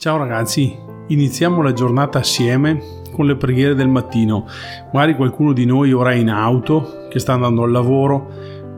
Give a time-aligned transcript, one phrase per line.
[0.00, 0.74] Ciao ragazzi,
[1.08, 4.46] iniziamo la giornata assieme con le preghiere del mattino.
[4.94, 8.30] Magari qualcuno di noi ora è in auto, che sta andando al lavoro,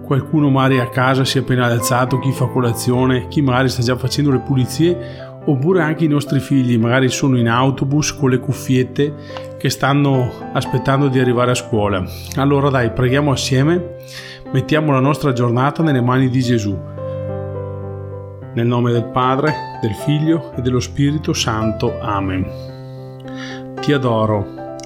[0.04, 3.96] qualcuno magari a casa si è appena alzato, chi fa colazione, chi magari sta già
[3.96, 9.14] facendo le pulizie, oppure anche i nostri figli magari sono in autobus con le cuffiette
[9.58, 12.04] che stanno aspettando di arrivare a scuola.
[12.34, 13.94] Allora dai, preghiamo assieme,
[14.52, 16.90] mettiamo la nostra giornata nelle mani di Gesù
[18.54, 21.98] nel nome del Padre, del Figlio e dello Spirito Santo.
[22.00, 23.74] Amen.
[23.80, 24.76] Ti adoro,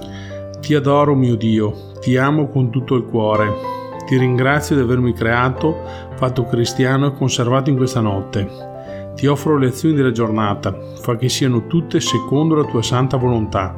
[0.59, 3.75] ti adoro mio Dio, ti amo con tutto il cuore.
[4.05, 5.75] Ti ringrazio di avermi creato,
[6.15, 9.13] fatto cristiano e conservato in questa notte.
[9.15, 13.75] Ti offro le azioni della giornata, fa che siano tutte secondo la tua santa volontà,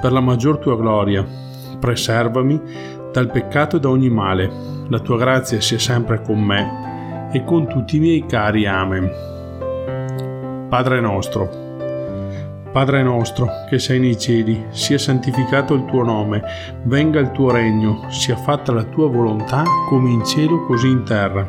[0.00, 1.26] per la maggior tua gloria.
[1.78, 2.60] Preservami
[3.12, 4.50] dal peccato e da ogni male.
[4.88, 6.94] La tua grazia sia sempre con me
[7.36, 8.66] e con tutti i miei cari.
[8.66, 9.10] Amen.
[10.70, 11.64] Padre nostro,
[12.72, 16.42] Padre nostro che sei nei cieli, sia santificato il tuo nome,
[16.84, 21.46] venga il tuo regno, sia fatta la tua volontà come in cielo così in terra.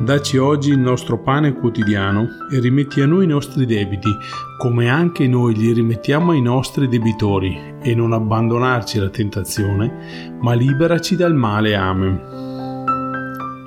[0.00, 4.08] Dacci oggi il nostro pane quotidiano e rimetti a noi i nostri debiti,
[4.56, 11.14] come anche noi li rimettiamo ai nostri debitori, e non abbandonarci alla tentazione, ma liberaci
[11.16, 11.74] dal male.
[11.74, 12.20] Amen.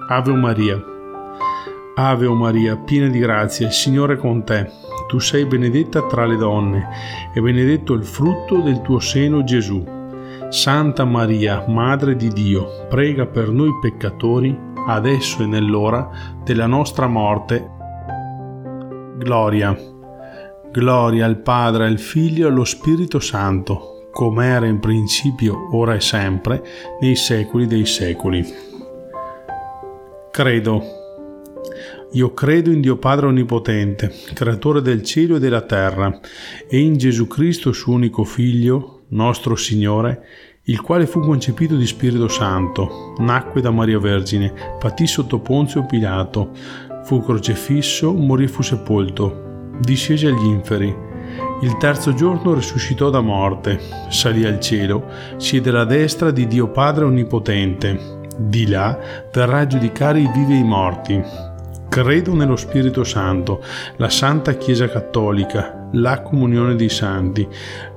[0.10, 0.92] Ave Maria
[1.96, 4.68] Ave o Maria, piena di grazia, il Signore è con te.
[5.08, 6.90] Tu sei benedetta tra le donne
[7.34, 9.86] e benedetto il frutto del tuo seno Gesù.
[10.50, 16.10] Santa Maria, Madre di Dio, prega per noi peccatori, adesso e nell'ora
[16.44, 17.70] della nostra morte.
[19.18, 19.78] Gloria.
[20.72, 26.02] Gloria al Padre, al Figlio e allo Spirito Santo, come era in principio, ora e
[26.02, 26.64] sempre,
[27.00, 28.44] nei secoli dei secoli.
[30.32, 31.02] Credo
[32.14, 36.20] io credo in Dio Padre Onnipotente, creatore del cielo e della terra,
[36.68, 40.24] e in Gesù Cristo, suo unico Figlio, nostro Signore,
[40.66, 46.52] il quale fu concepito di Spirito Santo, nacque da Maria Vergine, patì sotto Ponzio Pilato,
[47.04, 50.96] fu crocefisso, morì e fu sepolto, discese agli inferi.
[51.62, 53.80] Il terzo giorno risuscitò da morte,
[54.10, 55.06] salì al cielo,
[55.38, 58.22] siede alla destra di Dio Padre Onnipotente.
[58.38, 59.00] Di là
[59.32, 61.52] verrà a giudicare i vivi e i morti.
[61.90, 63.64] Credo nello Spirito Santo,
[63.98, 67.48] la Santa Chiesa Cattolica, la comunione dei santi,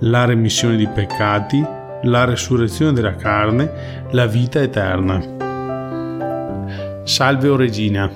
[0.01, 1.65] la remissione dei peccati,
[2.03, 5.35] la resurrezione della carne, la vita eterna.
[7.05, 8.11] Salve o Regina,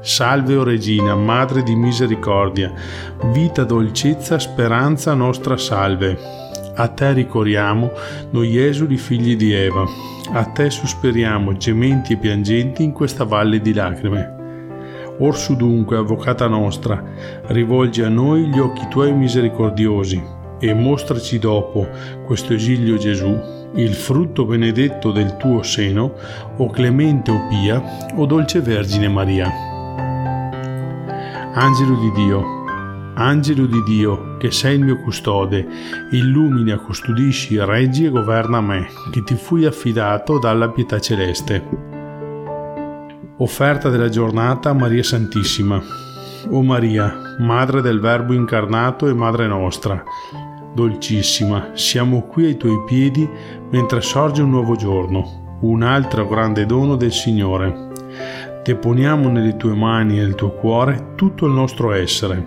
[0.00, 2.72] salve o Regina, Madre di misericordia,
[3.32, 6.40] vita, dolcezza, speranza nostra salve.
[6.74, 7.92] A te ricorriamo,
[8.30, 9.84] noi esuli figli di Eva,
[10.32, 14.41] a te sospiriamo, gementi e piangenti in questa valle di lacrime.
[15.22, 17.00] Orsu dunque, Avvocata nostra,
[17.46, 20.20] rivolgi a noi gli occhi tuoi misericordiosi
[20.58, 21.86] e mostraci dopo
[22.26, 23.38] questo esilio Gesù,
[23.74, 26.14] il frutto benedetto del tuo seno,
[26.56, 27.80] o clemente o pia,
[28.16, 29.48] o dolce Vergine Maria.
[31.54, 32.44] Angelo di Dio,
[33.14, 35.64] Angelo di Dio, che sei il mio custode,
[36.10, 41.91] illumina, custodisci, reggi e governa me, che ti fui affidato dalla pietà celeste.
[43.42, 45.82] Offerta della giornata Maria Santissima.
[46.50, 50.00] O Maria, Madre del Verbo incarnato e Madre nostra,
[50.72, 53.28] dolcissima, siamo qui ai tuoi piedi
[53.68, 57.90] mentre sorge un nuovo giorno, un altro grande dono del Signore.
[58.62, 62.46] Deponiamo nelle tue mani e nel tuo cuore tutto il nostro essere.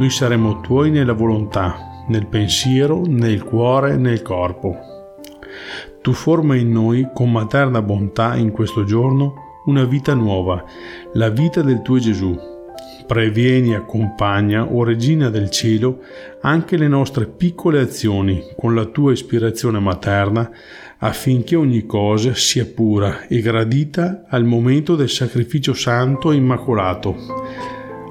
[0.00, 1.76] Noi saremo tuoi nella volontà,
[2.08, 4.76] nel pensiero, nel cuore, nel corpo.
[6.02, 10.64] Tu forma in noi con materna bontà in questo giorno una vita nuova,
[11.12, 12.36] la vita del tuo Gesù.
[13.06, 16.00] Previeni, accompagna, o Regina del Cielo,
[16.40, 20.50] anche le nostre piccole azioni con la tua ispirazione materna,
[20.98, 27.14] affinché ogni cosa sia pura e gradita al momento del sacrificio santo e immacolato.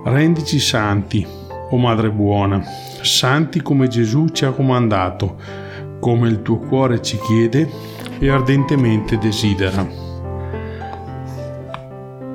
[0.06, 1.26] Rendici santi,
[1.70, 2.64] o Madre buona,
[3.02, 5.40] santi come Gesù ci ha comandato,
[6.00, 7.68] come il tuo cuore ci chiede
[8.20, 10.07] e ardentemente desidera.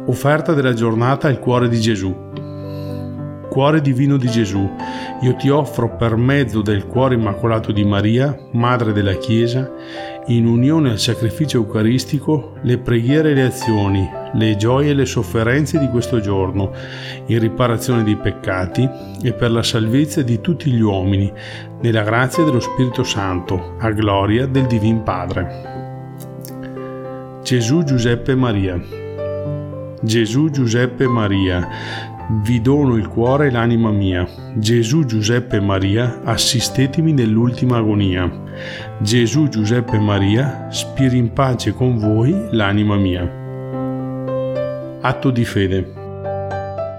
[0.04, 2.12] Offerta della giornata al cuore di Gesù.
[3.48, 4.68] Cuore divino di Gesù,
[5.20, 9.70] io ti offro per mezzo del cuore immacolato di Maria, Madre della Chiesa,
[10.26, 15.78] in unione al sacrificio eucaristico, le preghiere e le azioni, le gioie e le sofferenze
[15.78, 16.72] di questo giorno,
[17.26, 18.88] in riparazione dei peccati
[19.22, 21.32] e per la salvezza di tutti gli uomini,
[21.80, 25.70] nella grazia dello Spirito Santo, a gloria del Divin Padre.
[27.44, 29.00] Gesù Giuseppe Maria
[30.04, 31.68] Gesù Giuseppe Maria,
[32.42, 34.26] vi dono il cuore e l'anima mia.
[34.56, 38.28] Gesù, Giuseppe Maria, assistetemi nell'ultima agonia.
[38.98, 43.22] Gesù, Giuseppe Maria, spiri in pace con voi l'anima mia.
[45.02, 45.92] Atto di fede.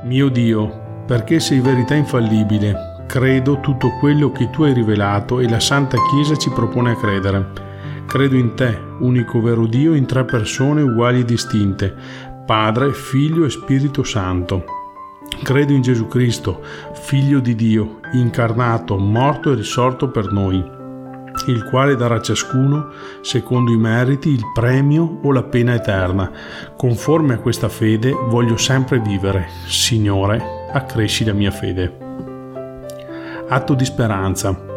[0.05, 5.59] Mio Dio, perché sei verità infallibile, credo tutto quello che tu hai rivelato e la
[5.59, 7.71] Santa Chiesa ci propone a credere.
[8.07, 13.49] Credo in te, unico vero Dio, in tre persone uguali e distinte, Padre, Figlio e
[13.49, 14.65] Spirito Santo.
[15.43, 16.61] Credo in Gesù Cristo,
[16.93, 20.57] Figlio di Dio, incarnato, morto e risorto per noi,
[21.47, 22.89] il quale darà a ciascuno,
[23.21, 26.29] secondo i meriti, il premio o la pena eterna.
[26.75, 29.47] Conforme a questa fede voglio sempre vivere.
[29.65, 31.97] Signore, accresci la mia fede.
[33.47, 34.71] Atto di speranza.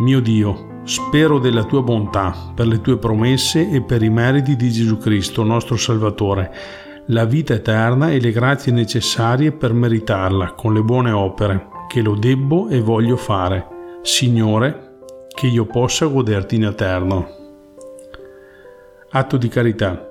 [0.00, 4.70] Mio Dio, spero della tua bontà, per le tue promesse e per i meriti di
[4.70, 10.82] Gesù Cristo, nostro Salvatore la vita eterna e le grazie necessarie per meritarla con le
[10.82, 13.66] buone opere, che lo debbo e voglio fare.
[14.02, 14.98] Signore,
[15.34, 17.28] che io possa goderti in eterno.
[19.10, 20.08] Atto di carità.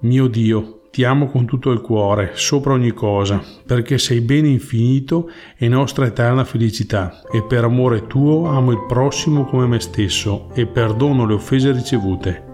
[0.00, 5.30] Mio Dio, ti amo con tutto il cuore, sopra ogni cosa, perché sei bene infinito
[5.56, 10.66] e nostra eterna felicità, e per amore tuo amo il prossimo come me stesso e
[10.66, 12.44] perdono le offese ricevute.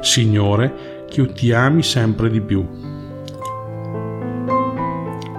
[0.00, 2.66] Signore, che io ti ami sempre di più.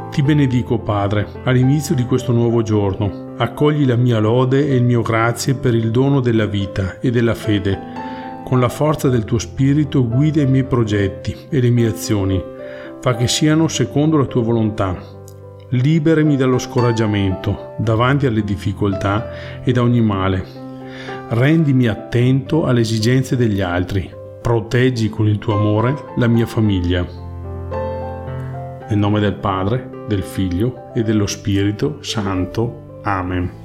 [0.10, 3.34] Ti benedico, Padre, all'inizio di questo nuovo giorno.
[3.36, 7.36] Accogli la mia lode e il mio grazie per il dono della vita e della
[7.36, 8.05] fede.
[8.45, 12.39] Con la forza del tuo Spirito guida i miei progetti e le mie azioni.
[13.01, 14.95] Fa che siano secondo la tua volontà.
[15.69, 20.45] Liberami dallo scoraggiamento, davanti alle difficoltà e da ogni male.
[21.30, 24.13] Rendimi attento alle esigenze degli altri.
[24.44, 27.03] Proteggi con il tuo amore la mia famiglia.
[28.88, 33.00] Nel nome del Padre, del Figlio e dello Spirito Santo.
[33.01, 33.64] Amen.